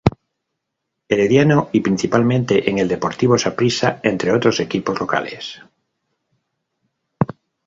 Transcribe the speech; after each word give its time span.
Herediano 1.09 1.69
y 1.73 1.81
principalmente 1.81 2.71
en 2.71 2.79
el 2.79 2.87
Deportivo 2.87 3.37
Saprissa, 3.37 3.99
entre 4.01 4.31
otros 4.31 4.59
equipos 4.59 4.99
locales. 4.99 5.61